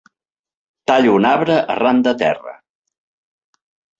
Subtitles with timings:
[0.91, 2.53] Tallo un arbre arran de terra.